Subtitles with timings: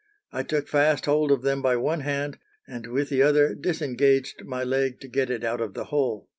[0.31, 4.63] I took fast hold of them by one hand, and with the other disengaged my
[4.63, 6.27] leg to get it out of the hole."